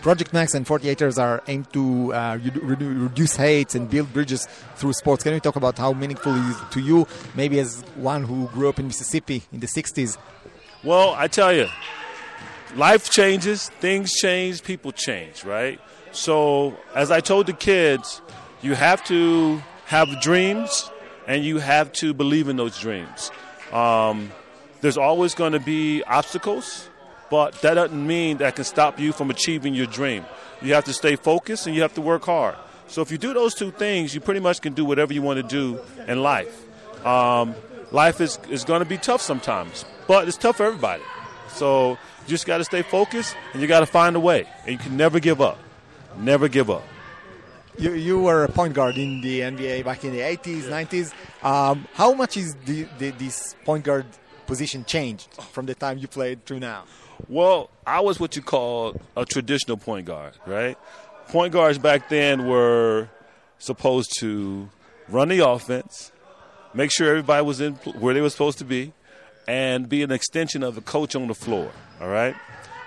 [0.01, 4.47] Project Max and 48ers are aimed to uh, redu- redu- reduce hates and build bridges
[4.75, 5.23] through sports.
[5.23, 8.69] Can you talk about how meaningful it is to you, maybe as one who grew
[8.69, 10.17] up in Mississippi in the 60s?
[10.83, 11.67] Well, I tell you,
[12.75, 15.79] life changes, things change, people change, right?
[16.11, 18.21] So, as I told the kids,
[18.61, 20.91] you have to have dreams
[21.27, 23.31] and you have to believe in those dreams.
[23.71, 24.31] Um,
[24.81, 26.89] there's always going to be obstacles,
[27.29, 30.25] but that doesn't mean that can stop you from achieving your dream.
[30.61, 32.55] You have to stay focused and you have to work hard.
[32.87, 35.37] So, if you do those two things, you pretty much can do whatever you want
[35.37, 36.63] to do in life.
[37.05, 37.55] Um,
[37.91, 41.01] life is, is going to be tough sometimes, but it's tough for everybody.
[41.49, 44.47] So you just got to stay focused and you got to find a way.
[44.65, 45.57] And you can never give up.
[46.17, 46.83] Never give up.
[47.77, 51.11] You, you were a point guard in the NBA back in the 80s, 90s.
[51.45, 54.05] Um, how much is the, the, this point guard
[54.47, 56.85] position changed from the time you played through now?
[57.27, 60.77] Well, I was what you call a traditional point guard, right?
[61.29, 63.09] Point guards back then were
[63.59, 64.69] supposed to
[65.09, 66.11] run the offense,
[66.73, 68.93] make sure everybody was in where they were supposed to be,
[69.47, 72.35] and be an extension of the coach on the floor, all right?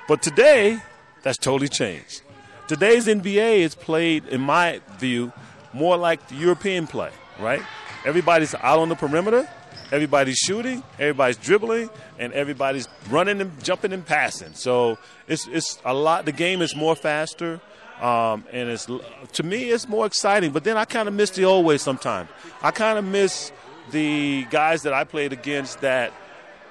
[0.08, 0.80] But today,
[1.22, 2.22] that's totally changed.
[2.68, 5.32] Today's NBA is played, in my view,
[5.72, 7.62] more like the European play, right?
[8.04, 9.48] Everybody's out on the perimeter,
[9.90, 14.52] everybody's shooting, everybody's dribbling, and everybody's running and jumping and passing.
[14.52, 16.26] So it's it's a lot.
[16.26, 17.58] The game is more faster,
[18.02, 20.52] um, and it's to me it's more exciting.
[20.52, 22.28] But then I kind of miss the old way sometimes.
[22.62, 23.50] I kind of miss
[23.92, 26.12] the guys that I played against that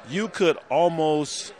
[0.09, 1.53] you could almost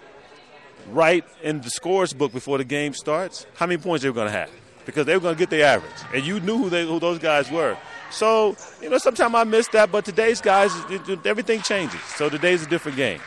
[0.89, 4.28] write in the scores book before the game starts how many points they were going
[4.28, 4.50] to have
[4.86, 7.19] because they were going to get their average, and you knew who they who those
[7.19, 7.78] guys were.
[8.10, 12.02] So you know, sometimes I miss that, but today's guys, it- everything changes.
[12.15, 13.19] So today's a different game.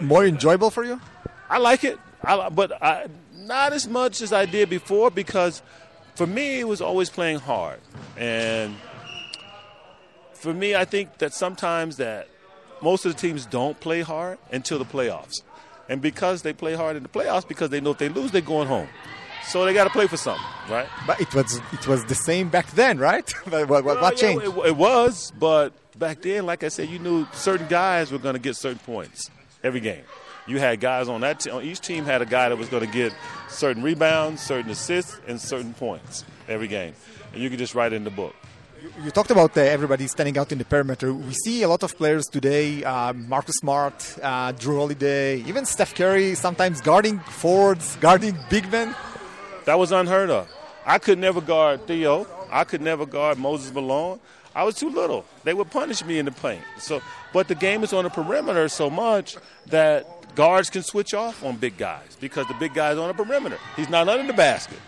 [0.00, 1.00] More enjoyable for you?
[1.48, 5.62] I like it, I, but I, not as much as I did before because
[6.16, 7.80] for me it was always playing hard,
[8.16, 8.74] and
[10.32, 12.28] for me I think that sometimes that
[12.82, 15.42] most of the teams don't play hard until the playoffs,
[15.88, 18.40] and because they play hard in the playoffs, because they know if they lose they're
[18.40, 18.88] going home,
[19.46, 20.88] so they got to play for something, right?
[21.06, 23.28] But it was it was the same back then, right?
[23.48, 24.44] what, what, Well, what yeah, changed?
[24.44, 28.34] It, it was, but back then, like I said, you knew certain guys were going
[28.34, 29.30] to get certain points
[29.62, 30.02] every game.
[30.46, 32.84] You had guys on that te- on each team had a guy that was going
[32.84, 33.14] to get
[33.48, 36.94] certain rebounds, certain assists, and certain points every game,
[37.32, 38.34] and you could just write it in the book.
[39.02, 41.10] You talked about uh, everybody standing out in the perimeter.
[41.14, 45.94] We see a lot of players today, uh, Marcus Smart, uh, Jrue Holiday, even Steph
[45.94, 48.94] Curry, sometimes guarding forwards, guarding big men.
[49.64, 50.50] That was unheard of.
[50.84, 52.26] I could never guard Theo.
[52.50, 54.20] I could never guard Moses Malone.
[54.54, 55.24] I was too little.
[55.44, 56.62] They would punish me in the paint.
[56.78, 57.00] So,
[57.32, 61.56] but the game is on the perimeter so much that guards can switch off on
[61.56, 63.58] big guys because the big guy's on the perimeter.
[63.76, 64.78] He's not under the basket.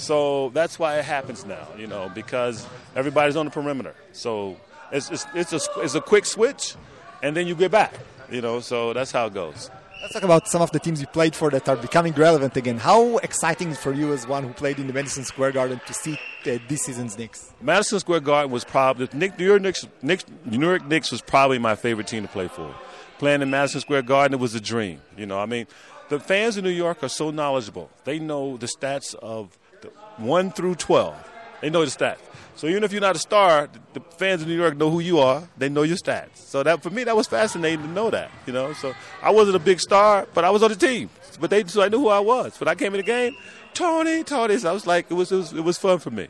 [0.00, 3.94] So that's why it happens now, you know, because everybody's on the perimeter.
[4.12, 4.56] So
[4.90, 6.74] it's it's, it's a it's a quick switch,
[7.22, 7.92] and then you get back,
[8.30, 8.60] you know.
[8.60, 9.70] So that's how it goes.
[10.00, 12.78] Let's talk about some of the teams you played for that are becoming relevant again.
[12.78, 16.14] How exciting for you as one who played in the Madison Square Garden to see
[16.14, 17.52] uh, this season's Knicks?
[17.60, 20.24] Madison Square Garden was probably Nick, New York Knicks, Knicks.
[20.46, 22.74] New York Knicks was probably my favorite team to play for.
[23.18, 25.02] Playing in Madison Square Garden, it was a dream.
[25.18, 25.66] You know, I mean,
[26.08, 27.90] the fans in New York are so knowledgeable.
[28.04, 29.58] They know the stats of
[30.20, 31.16] the one through twelve.
[31.60, 32.18] They know the stats.
[32.56, 35.00] So even if you're not a star, the the fans in New York know who
[35.00, 35.42] you are.
[35.56, 36.36] They know your stats.
[36.36, 38.30] So that for me, that was fascinating to know that.
[38.46, 41.10] You know, so I wasn't a big star, but I was on the team.
[41.40, 42.58] But they, so I knew who I was.
[42.60, 43.34] When I came in the game,
[43.72, 44.58] Toney, Toney.
[44.58, 46.28] So I was like, it was, it was, it was fun for me.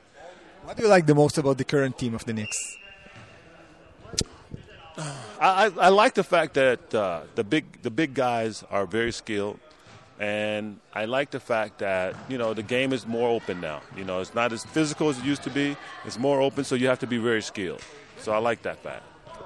[0.63, 2.77] What do you like the most about the current team of the Knicks?
[4.97, 5.07] I,
[5.41, 9.59] I, I like the fact that uh, the big the big guys are very skilled,
[10.21, 13.81] and I like the fact that you know the game is more open now.
[13.97, 15.77] You know, it's not as physical as it used to be.
[16.05, 17.83] It's more open, so you have to be very skilled.
[18.19, 19.03] So I like that fact.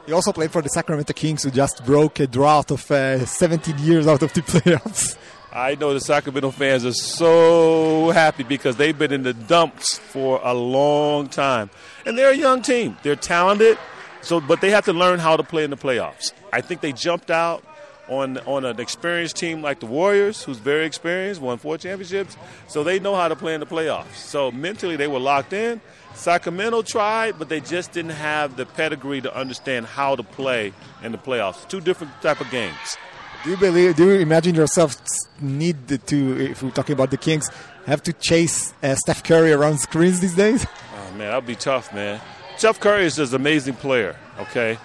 [0.09, 3.79] You also played for the Sacramento Kings, who just broke a drought of uh, 17
[3.79, 5.17] years out of the playoffs.
[5.51, 10.41] I know the Sacramento fans are so happy because they've been in the dumps for
[10.43, 11.71] a long time,
[12.05, 12.97] and they're a young team.
[13.05, 13.79] They're talented,
[14.21, 16.33] so but they have to learn how to play in the playoffs.
[16.53, 17.63] I think they jumped out
[18.09, 22.37] on on an experienced team like the Warriors, who's very experienced, won four championships,
[22.69, 24.15] so they know how to play in the playoffs.
[24.15, 25.81] So mentally, they were locked in.
[26.15, 31.13] Sacramento tried, but they just didn't have the pedigree to understand how to play in
[31.13, 31.67] the playoffs.
[31.69, 32.97] Two different type of games.
[33.43, 33.97] Do you believe?
[33.97, 34.97] Do you imagine yourself
[35.41, 37.51] need to, if we're talking about the Kings,
[37.87, 40.67] have to chase uh, Steph Curry around screens these days?
[40.97, 42.21] Oh, man, that'd be tough, man.
[42.57, 44.79] Steph Curry is just an amazing player, okay?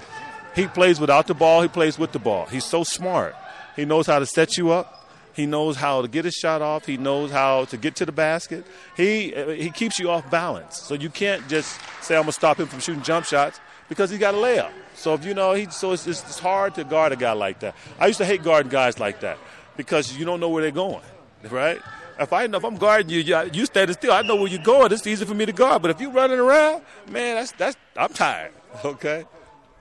[0.56, 2.46] He plays without the ball, he plays with the ball.
[2.48, 3.36] He's so smart.
[3.76, 6.86] He knows how to set you up, He knows how to get his shot off.
[6.86, 8.66] He knows how to get to the basket.
[8.98, 10.78] He he keeps you off balance.
[10.78, 14.18] So you can't just say I'm gonna stop him from shooting jump shots because he
[14.18, 14.72] got a layup.
[14.96, 17.60] So if you know he, so it's, it's, it's hard to guard a guy like
[17.62, 17.76] that.
[18.00, 19.38] I used to hate guarding guys like that
[19.78, 21.04] because you don't know where they're going,
[21.50, 21.80] right?
[22.20, 24.62] If I know if I'm guarding you, you, you standing still, I know where you're
[24.62, 24.92] going.
[24.92, 25.82] It's easy for me to guard.
[25.82, 28.52] But if you're running around, man, that's that's I'm tired.
[28.86, 29.26] Okay,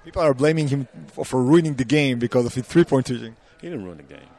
[0.09, 3.37] People are blaming him for, for ruining the game because of his three-point shooting.
[3.61, 4.31] he didn't ruin the game.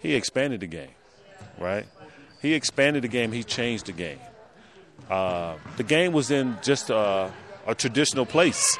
[0.00, 0.90] He expanded the game,
[1.60, 1.86] right?
[2.42, 3.30] He expanded the game.
[3.30, 4.18] He changed the game.
[5.08, 7.32] Uh, the game was in just a,
[7.68, 8.76] a traditional place,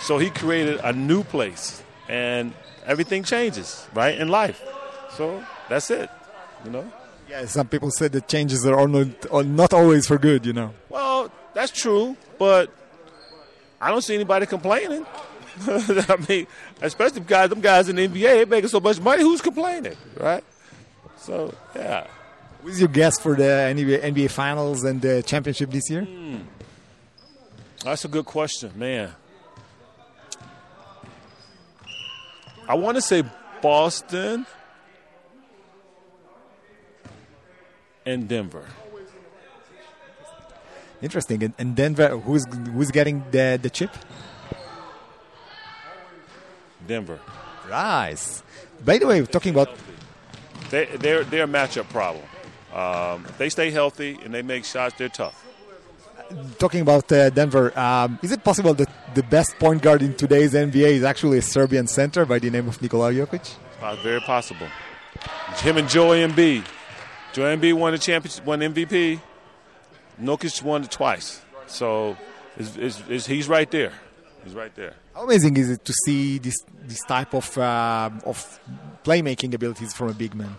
[0.00, 2.52] so he created a new place, and
[2.84, 4.60] everything changes, right, in life.
[5.16, 6.10] So that's it,
[6.64, 6.92] you know.
[7.30, 10.74] Yeah, some people say that changes are not, are not always for good, you know.
[10.88, 12.68] Well, that's true, but
[13.80, 15.06] I don't see anybody complaining.
[15.66, 16.46] I mean,
[16.80, 19.22] especially guys, them guys in the NBA, they making so much money.
[19.22, 20.44] Who's complaining, right?
[21.16, 22.06] So yeah.
[22.62, 26.04] Who's your guess for the NBA, NBA Finals and the championship this year?
[26.04, 26.38] Hmm.
[27.84, 29.12] That's a good question, man.
[32.68, 33.24] I want to say
[33.60, 34.46] Boston
[38.06, 38.66] and Denver.
[41.02, 41.42] Interesting.
[41.42, 43.90] And, and Denver, who's who's getting the the chip?
[46.86, 47.18] Denver.
[47.68, 48.42] Nice.
[48.84, 49.70] By the way, talking about
[50.70, 52.24] They, they're, they're a matchup problem.
[52.74, 55.44] Um, if they stay healthy and they make shots, they're tough.
[56.58, 60.54] talking about uh, Denver, um, is it possible that the best point guard in today's
[60.54, 63.54] NBA is actually a Serbian center by the name of Nikola Jokic?
[63.82, 64.68] Uh, very possible.
[65.56, 66.64] Him and Joel Embiid.
[67.32, 69.20] Joel Embiid won the championship, won MVP.
[70.20, 71.42] Nokic won it twice.
[71.66, 72.16] So
[72.56, 73.92] is, is, is, he's right there.
[74.44, 74.94] He's right there.
[75.14, 78.60] How amazing is it to see this this type of uh, of
[79.04, 80.56] playmaking abilities from a big man?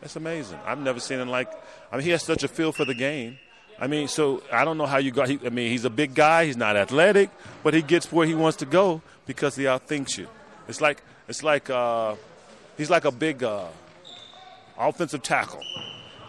[0.00, 0.58] That's amazing.
[0.66, 1.50] I've never seen him like.
[1.92, 3.38] I mean, he has such a feel for the game.
[3.78, 5.28] I mean, so I don't know how you got.
[5.28, 6.46] He, I mean, he's a big guy.
[6.46, 7.30] He's not athletic,
[7.62, 10.28] but he gets where he wants to go because he outthinks you.
[10.68, 12.16] It's like it's like uh,
[12.76, 13.68] he's like a big uh,
[14.78, 15.62] offensive tackle.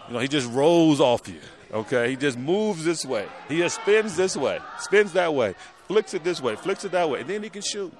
[0.08, 1.40] You know, he just rolls off you.
[1.72, 3.26] Okay, he just moves this way.
[3.48, 5.54] He just spins this way, spins that way,
[5.88, 7.92] flicks it this way, flicks it that way, and then he can shoot.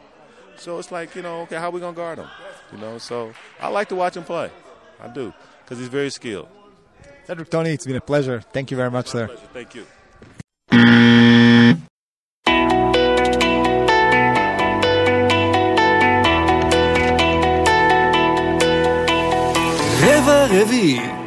[0.56, 2.28] So it's like, you know, okay, how we going to guard him?
[2.72, 4.50] You know, so I like to watch him play.
[5.00, 5.32] I do,
[5.64, 6.48] because he's very skilled.
[7.26, 8.40] Sedric Toney, it's been a pleasure.
[8.40, 9.26] Thank you very much, sir.
[9.28, 9.48] Pleasure.
[9.52, 9.86] Thank you.
[20.52, 21.21] רביעי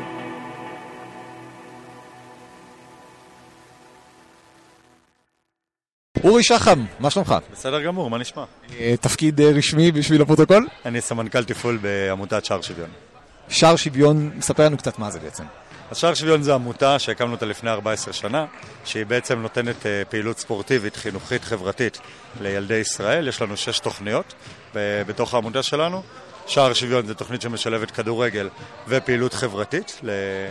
[6.25, 7.35] אורי שחם, מה שלומך?
[7.51, 8.43] בסדר גמור, מה נשמע?
[8.79, 10.67] אה, תפקיד אה, רשמי בשביל הפרוטוקול?
[10.85, 12.89] אני סמנכ"ל תפעול בעמותת שער שוויון.
[13.49, 15.43] שער שוויון, ספר לנו קצת מה זה בעצם.
[15.91, 18.45] אז שער שוויון זה עמותה שהקמנו אותה לפני 14 שנה,
[18.85, 21.99] שהיא בעצם נותנת אה, פעילות ספורטיבית, חינוכית, חברתית
[22.41, 23.27] לילדי ישראל.
[23.27, 24.33] יש לנו שש תוכניות
[24.75, 26.03] בתוך העמותה שלנו.
[26.47, 28.49] שער שוויון זה תוכנית שמשלבת כדורגל
[28.87, 30.09] ופעילות חברתית ל-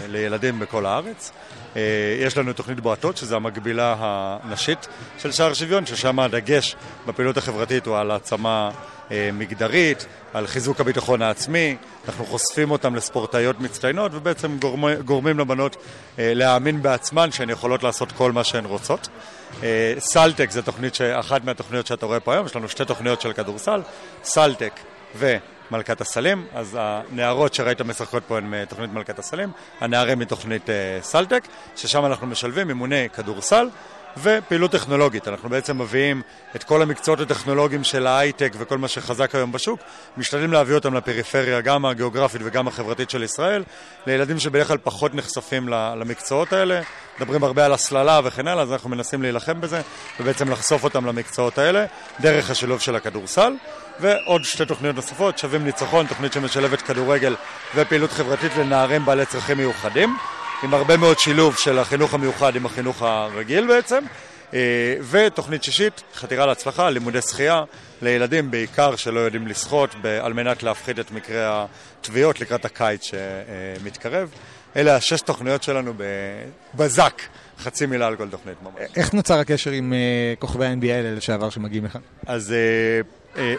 [0.09, 1.33] לילדים בכל הארץ.
[1.77, 1.83] אה,
[2.21, 4.89] יש לנו תוכנית בועטות, שזו המקבילה הנשית
[5.19, 6.77] של שער שוויון, ששם הדגש
[7.07, 8.71] בפעילות החברתית הוא על העצמה
[9.11, 11.77] אה, מגדרית, על חיזוק הביטחון העצמי.
[12.09, 15.77] אנחנו חושפים אותם לספורטאיות מצטיינות ובעצם גורמ, גורמים לבנות
[16.19, 19.09] אה, להאמין בעצמן שהן יכולות לעשות כל מה שהן רוצות.
[19.99, 23.81] סלטק זה תוכנית, אחת מהתוכניות שאתה רואה פה היום, יש לנו שתי תוכניות של כדורסל,
[24.25, 24.73] סלטק
[25.71, 29.51] ומלכת הסלים, אז הנערות שראית משחקות פה הן מתוכנית מלכת הסלים,
[29.81, 31.45] הנערים מתוכנית אה, סלטק,
[31.77, 33.69] ששם אנחנו משלבים אימוני כדורסל.
[34.17, 36.23] ופעילות טכנולוגית, אנחנו בעצם מביאים
[36.57, 39.81] את כל המקצועות הטכנולוגיים של ההייטק וכל מה שחזק היום בשוק,
[40.17, 43.65] משתדלים להביא אותם לפריפריה, גם הגיאוגרפית וגם החברתית של ישראל,
[44.07, 46.81] לילדים שבדרך כלל פחות נחשפים למקצועות האלה,
[47.21, 49.81] מדברים הרבה על הסללה וכן הלאה, אז אנחנו מנסים להילחם בזה,
[50.21, 51.87] ובעצם לחשוף אותם למקצועות האלה,
[52.21, 53.53] דרך השילוב של הכדורסל,
[54.01, 57.35] ועוד שתי תוכניות נוספות, שווים ניצחון, תוכנית שמשלבת כדורגל
[57.75, 60.17] ופעילות חברתית לנערים בעלי צרכים מיוחדים.
[60.63, 64.05] עם הרבה מאוד שילוב של החינוך המיוחד עם החינוך הרגיל בעצם.
[64.55, 67.65] אה, ותוכנית שישית, חתירה להצלחה, לימודי שחייה
[68.03, 74.31] לילדים בעיקר שלא יודעים לשחות, על מנת להפחית את מקרי הטביעות לקראת הקיץ שמתקרב.
[74.77, 75.93] אלה השש תוכניות שלנו
[76.75, 77.23] בבזק,
[77.59, 78.91] חצי מילה על כל תוכנית ממש.
[78.97, 82.01] איך נוצר הקשר עם אה, כוכבי ה-NBA האלה לשעבר שמגיעים לכאן?
[82.27, 83.01] אז אה,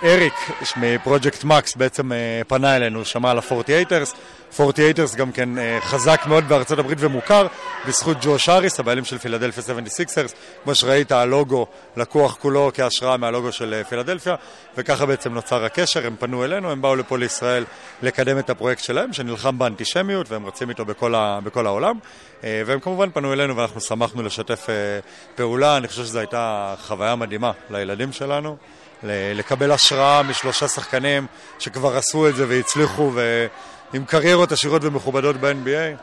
[0.03, 0.33] אריק
[0.77, 4.15] מפרויקט מקס בעצם אה, פנה אלינו, שמע על ה-48ers.
[4.57, 7.47] 48ers גם כן אה, חזק מאוד בארצות הברית ומוכר
[7.87, 10.31] בזכות ג'וש האריס, הבעלים של פילדלפיה 76ers.
[10.63, 11.67] כמו שראית, הלוגו
[11.97, 14.35] לקוח כולו כהשראה מהלוגו של אה, פילדלפיה,
[14.77, 16.07] וככה בעצם נוצר הקשר.
[16.07, 17.65] הם פנו אלינו, הם באו לפה לישראל
[18.01, 21.95] לקדם את הפרויקט שלהם, שנלחם באנטישמיות, והם רצים איתו בכל, ה, בכל העולם.
[22.43, 24.99] אה, והם כמובן פנו אלינו ואנחנו שמחנו לשתף אה,
[25.35, 25.77] פעולה.
[25.77, 28.57] אני חושב שזו הייתה חוויה מדהימה לילדים שלנו.
[29.03, 31.27] לקבל השראה משלושה שחקנים
[31.59, 35.97] שכבר עשו את זה והצליחו ועם קריירות עשירות ומכובדות ב-NBA.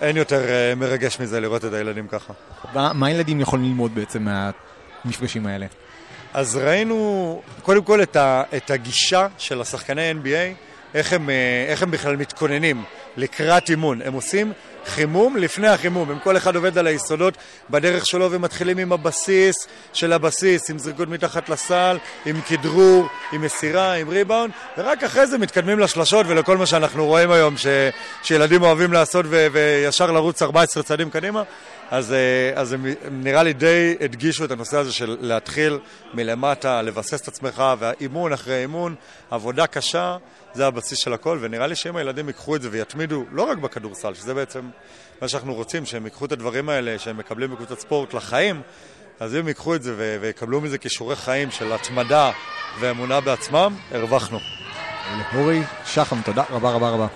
[0.00, 2.32] אין יותר אה, מרגש מזה לראות את הילדים ככה.
[2.74, 4.26] מה מה הילדים יכולים ללמוד בעצם
[5.04, 5.66] מהמפגשים האלה?
[6.34, 11.82] אז ראינו קודם כל את, ה, את הגישה של השחקני NBA, איך הם, אה, איך
[11.82, 12.82] הם בכלל מתכוננים
[13.16, 14.02] לקראת אימון.
[14.02, 14.52] הם עושים
[14.86, 16.10] חימום לפני החימום.
[16.10, 17.34] הם כל אחד עובד על היסודות
[17.70, 19.56] בדרך שלו ומתחילים עם הבסיס
[19.92, 25.38] של הבסיס, עם זריקות מתחת לסל, עם כדרור, עם מסירה, עם ריבאונד, ורק אחרי זה
[25.38, 27.66] מתקדמים לשלשות ולכל מה שאנחנו רואים היום ש,
[28.22, 31.42] שילדים אוהבים לעשות ו, וישר לרוץ 14 צעדים קדימה.
[31.90, 35.78] אז, אה, אז הם, הם נראה לי די הדגישו את הנושא הזה של להתחיל
[36.14, 38.94] מלמטה, לבסס את עצמך, והאימון אחרי אימון,
[39.30, 40.16] עבודה קשה,
[40.54, 44.14] זה הבסיס של הכל, ונראה לי שאם הילדים ייקחו את זה ויתמידו, לא רק בכדורסל,
[44.14, 44.70] שזה בעצם
[45.22, 48.62] מה שאנחנו רוצים, שהם ייקחו את הדברים האלה שהם מקבלים בקבוצת ספורט לחיים,
[49.20, 52.30] אז אם ייקחו את זה ו- ויקבלו מזה כישורי חיים של התמדה
[52.80, 54.38] ואמונה בעצמם, הרווחנו.
[55.34, 57.06] אורי שחם, תודה רבה רבה רבה.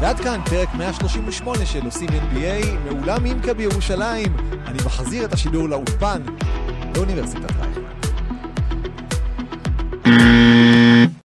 [0.00, 4.36] ועד כאן פרק 138 של עושים NBA מאולם אימקה בירושלים.
[4.66, 6.22] אני מחזיר את השידור לאולפן
[6.92, 7.93] באוניברסיטת רייכמן.